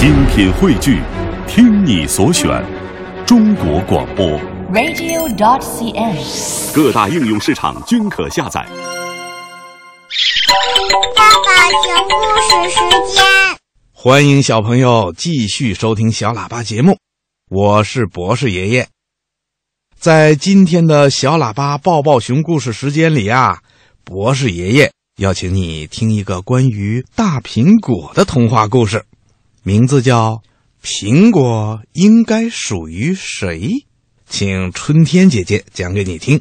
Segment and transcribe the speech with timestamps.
[0.00, 1.02] 精品汇聚，
[1.46, 2.48] 听你所选，
[3.26, 4.26] 中国广播。
[4.72, 6.74] radio.cn。
[6.74, 8.66] 各大应用市场均可下载。
[11.14, 12.80] 爸爸讲故事时
[13.12, 13.22] 间。
[13.92, 16.96] 欢迎小朋友继续收听小喇叭节目，
[17.50, 18.88] 我是博士爷爷。
[19.98, 23.58] 在今天的小喇叭抱抱熊故事时间里啊，
[24.02, 29.04] 博士爷爷要请你听一个关于大苹果的童话故事，
[29.62, 30.40] 名字叫
[30.86, 33.58] 《苹果应该属于谁》，
[34.26, 36.40] 请春天姐姐讲给你听。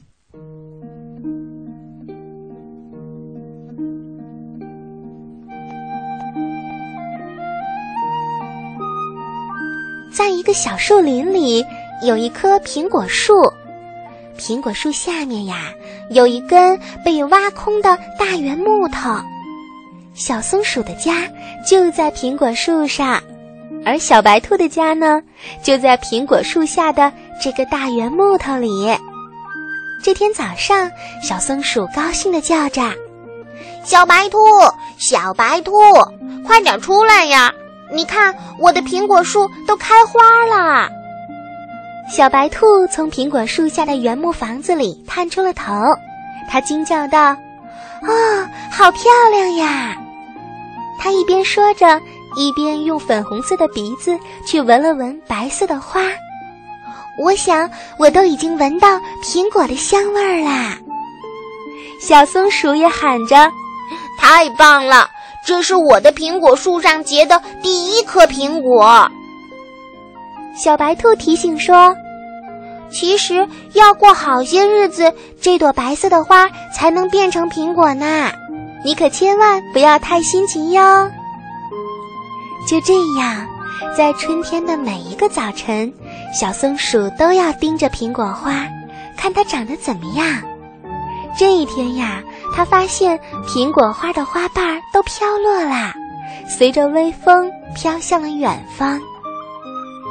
[10.13, 11.65] 在一个小树林里，
[12.05, 13.33] 有一棵苹果树。
[14.37, 15.73] 苹果树下面呀，
[16.11, 19.09] 有一根被挖空的大圆木头。
[20.13, 21.27] 小松鼠的家
[21.65, 23.21] 就在苹果树上，
[23.85, 25.21] 而小白兔的家呢，
[25.63, 28.69] 就在苹果树下的这个大圆木头里。
[30.03, 30.89] 这天早上，
[31.21, 32.81] 小松鼠高兴地叫着
[33.83, 34.37] ：“小白兔，
[34.97, 35.73] 小白兔，
[36.45, 37.51] 快点出来呀！
[37.91, 40.89] 你看，我的苹果树都开花了。”
[42.09, 45.73] 小白兔从苹果树下的圆木房子里探出了头，
[46.49, 47.35] 它惊叫道
[48.01, 49.95] ：“哦，好漂亮呀！”
[50.99, 51.99] 它一边说着，
[52.35, 56.01] 一边用粉红色的鼻子去闻了闻白色的花。
[57.17, 60.77] 我想，我都已经闻到苹果的香味儿啦。
[62.01, 63.51] 小松鼠也喊着
[64.17, 65.09] ：“太棒了！
[65.45, 69.09] 这是我的苹果树上结的第一颗苹果。”
[70.55, 71.95] 小白兔提醒说
[72.91, 78.31] ：“其实要过好些日子，这朵白色的花才能变成苹果呢。
[78.83, 81.09] 你可千万不要太心急哟。”
[82.67, 83.47] 就这样，
[83.97, 85.91] 在春天的每一个早晨，
[86.33, 88.67] 小松鼠都要盯着苹果花，
[89.17, 90.41] 看它长得怎么样。
[91.37, 92.21] 这一天呀，
[92.55, 95.93] 它发现苹果花的花瓣都飘落啦，
[96.47, 98.99] 随着微风飘向了远方。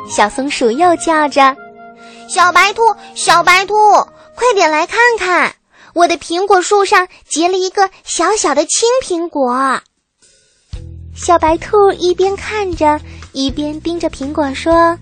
[0.08, 1.54] 小松鼠又叫着
[2.28, 2.82] ：“小白兔，
[3.14, 3.74] 小白兔，
[4.34, 5.54] 快点来看看，
[5.94, 9.80] 我的苹果树上结了一个小小的青苹果。”
[11.16, 13.00] 小白兔一边看着，
[13.32, 14.98] 一边盯着苹果说：“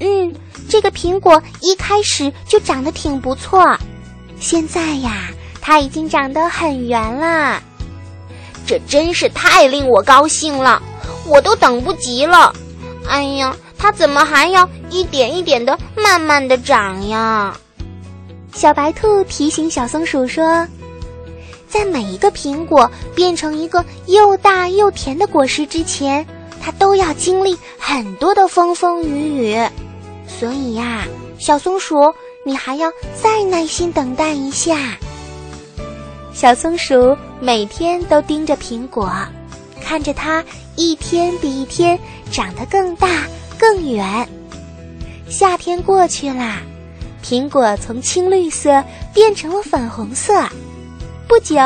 [0.00, 0.32] 嗯，
[0.68, 3.76] 这个苹果一开始就长得挺不错，
[4.38, 5.30] 现在呀，
[5.60, 7.60] 它已经长得很圆了。
[8.64, 10.80] 这真是太令我高兴了，
[11.26, 12.54] 我都等不及了。
[13.08, 17.52] 哎呀！”它怎么还要一点一点的慢慢的长呀？
[18.54, 20.64] 小白兔提醒小松鼠说
[21.66, 26.24] ：“在每一个苹果变成一个又大又甜的果实之前，
[26.60, 29.68] 它都要经历很多的风风雨雨。
[30.28, 31.04] 所以呀，
[31.40, 32.14] 小松鼠，
[32.46, 32.88] 你还要
[33.20, 34.76] 再耐心等待一下。”
[36.32, 39.12] 小松鼠每天都盯着苹果，
[39.82, 40.44] 看着它
[40.76, 41.98] 一天比一天
[42.30, 43.08] 长得更大。
[43.58, 44.28] 更远。
[45.28, 46.60] 夏天过去啦，
[47.24, 50.46] 苹果从青绿色变成了粉红色。
[51.26, 51.56] 不久，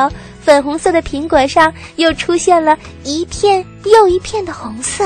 [0.41, 5.05] 粉红色的苹果上又出现了一片又一片的红色。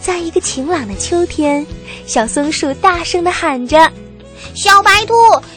[0.00, 1.66] 在一个晴朗的秋天，
[2.06, 3.90] 小松鼠大声地喊着
[4.54, 5.14] ：“小白兔，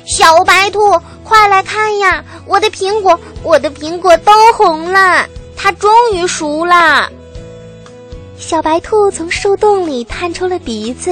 [0.08, 0.80] 小白兔，
[1.24, 2.26] 快来看呀！
[2.48, 7.08] 我的苹果，我的苹果都红了，它终于熟了。”
[8.40, 11.12] 小白兔从树洞里探出了鼻子，“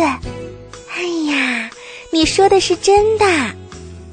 [0.96, 1.70] 哎呀，
[2.10, 3.26] 你说的是真的，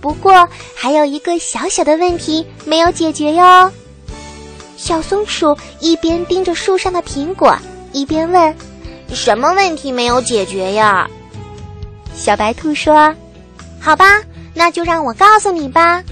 [0.00, 3.72] 不过还有一个小小的问题没有解决哟。”
[4.76, 7.56] 小松鼠一边盯着树上的苹果，
[7.92, 8.54] 一边问
[9.14, 11.08] ：“什么问题没有解决呀？”
[12.14, 13.14] 小白兔说
[13.80, 14.20] ：“好吧，
[14.52, 16.02] 那就让我告诉你吧。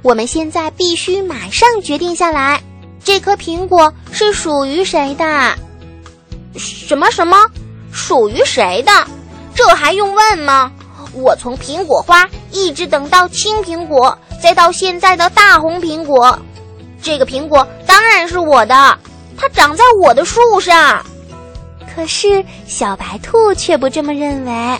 [0.00, 2.62] 我们现在必须马上决定下来，
[3.04, 5.54] 这颗苹果是属于谁的。”
[6.56, 7.36] 什么什么，
[7.92, 8.92] 属于谁的？
[9.54, 10.72] 这还用问吗？
[11.14, 16.38] 我从苹果花一直等到青苹果，再到现在的大红苹果，
[17.02, 18.98] 这个苹果当然是我的，
[19.36, 21.04] 它长在我的树上。
[21.94, 24.78] 可是小白兔却不这么认为，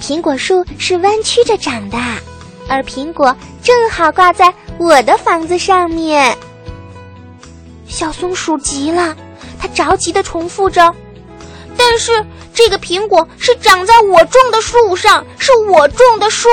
[0.00, 1.98] 苹果树是弯曲着长的，
[2.68, 6.36] 而苹果正好挂在我的房子上面。
[7.88, 9.16] 小松鼠急了。
[9.60, 10.94] 他着急地重复着
[11.76, 12.24] ：“但是
[12.54, 16.48] 这个苹果是长在我种的树上，是我种的树。”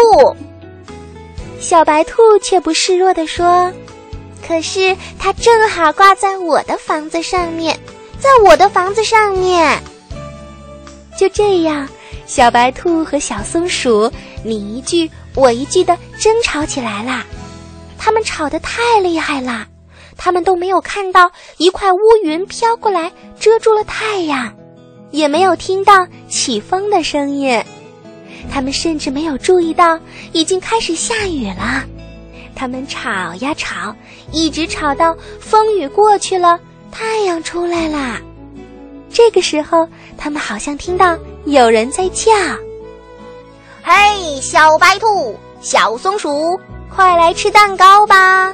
[1.60, 3.72] 小白兔却不示弱地说
[4.46, 7.80] ：“可是它正好挂在我的房子上面，
[8.20, 9.82] 在我的房子上面。”
[11.18, 11.88] 就这样，
[12.28, 14.12] 小白兔和小松鼠
[14.44, 17.26] 你一句我一句的争吵起来啦。
[17.98, 19.66] 他们吵得太厉害了，
[20.18, 24.54] 他们都没有看到一块乌云飘过来遮住了太阳，
[25.12, 27.64] 也没有听到起风的声音。
[28.52, 30.00] 他们甚至没有注意到
[30.32, 31.84] 已经开始下雨了。
[32.56, 33.96] 他们吵呀吵，
[34.32, 36.60] 一直吵到风雨过去了，
[36.92, 38.20] 太阳出来了。
[39.12, 39.88] 这个时候，
[40.18, 42.32] 他们好像听到有人在叫
[43.84, 46.60] ：“嘿，小白兔，小松鼠，
[46.90, 48.54] 快来吃蛋糕吧！”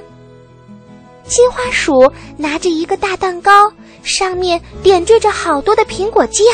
[1.28, 3.72] 金花鼠拿着一个大蛋糕，
[4.04, 6.46] 上面点缀着好多的苹果酱。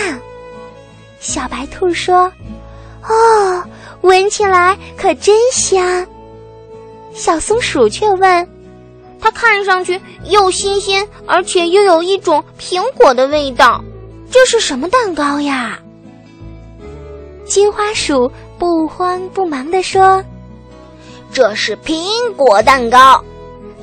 [1.19, 2.31] 小白兔说
[3.07, 3.63] ：“哦，
[4.01, 6.07] 闻起来可真香。”
[7.13, 8.47] 小松鼠却问
[9.19, 13.83] ：“它看上去又新鲜，而且又有一种苹果的味道。”
[14.31, 15.79] 这是什么蛋糕呀？
[17.45, 20.23] 金花鼠不慌不忙地说
[21.33, 22.05] ：“这是苹
[22.35, 23.23] 果蛋糕。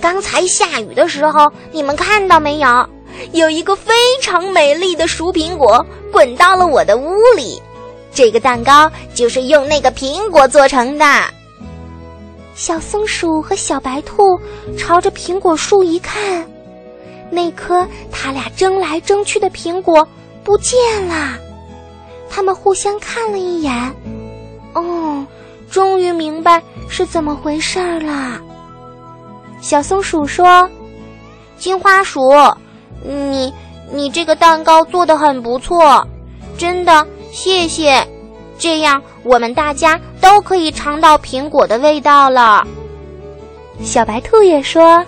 [0.01, 2.69] 刚才下雨的时候，你们看到没有？
[3.33, 7.61] 有一个非常美丽的熟苹果滚到了我的屋里。
[8.13, 11.05] 这个蛋糕就是用那个苹果做成的。”
[12.55, 14.39] 小松鼠和小白兔
[14.79, 16.47] 朝着苹果树一看，
[17.31, 20.07] 那颗他俩争来争去的苹果。
[20.43, 20.79] 不见
[21.09, 21.37] 了，
[22.31, 23.95] 他们互相看了一眼，
[24.75, 25.27] 哦，
[25.69, 28.41] 终于明白是怎么回事了。
[29.61, 30.69] 小松鼠说
[31.59, 32.21] ：“金花鼠，
[33.05, 33.53] 你
[33.93, 36.07] 你这个蛋糕做的很不错，
[36.57, 38.07] 真的谢谢。
[38.59, 42.67] 这样我们大家都可以尝到苹果的味道了。”
[43.83, 45.05] 小白兔也说：“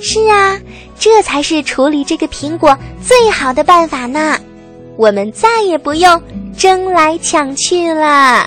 [0.00, 0.58] 是啊，
[0.98, 4.38] 这才是处理这个苹果最好的办法呢。”
[4.96, 6.22] 我们再也不用
[6.58, 8.46] 争来抢去了。